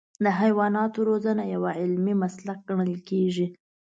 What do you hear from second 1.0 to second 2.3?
روزنه یو علمي